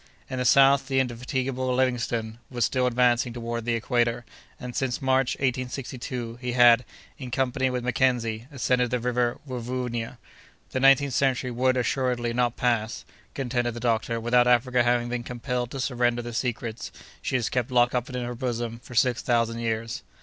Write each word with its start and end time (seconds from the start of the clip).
In 0.31 0.39
the 0.39 0.45
south, 0.45 0.87
the 0.87 0.99
indefatigable 0.99 1.75
Livingstone 1.75 2.39
was 2.49 2.65
still 2.65 2.87
advancing 2.87 3.33
toward 3.33 3.65
the 3.65 3.75
equator; 3.75 4.25
and, 4.59 4.75
since 4.75 4.99
March, 4.99 5.35
1862, 5.35 6.37
he 6.41 6.53
had, 6.53 6.85
in 7.19 7.29
company 7.29 7.69
with 7.69 7.83
Mackenzie, 7.83 8.47
ascended 8.51 8.89
the 8.89 8.97
river 8.97 9.37
Rovoonia. 9.47 10.17
The 10.71 10.79
nineteenth 10.79 11.13
century 11.13 11.51
would, 11.51 11.77
assuredly, 11.77 12.33
not 12.33 12.57
pass, 12.57 13.05
contended 13.35 13.75
the 13.75 13.79
doctor, 13.79 14.19
without 14.19 14.47
Africa 14.47 14.81
having 14.81 15.07
been 15.09 15.21
compelled 15.21 15.69
to 15.69 15.79
surrender 15.79 16.23
the 16.23 16.33
secrets 16.33 16.91
she 17.21 17.35
has 17.35 17.47
kept 17.47 17.69
locked 17.69 17.93
up 17.93 18.09
in 18.09 18.25
her 18.25 18.33
bosom 18.33 18.79
for 18.79 18.95
six 18.95 19.21
thousand 19.21 19.59
years. 19.59 20.01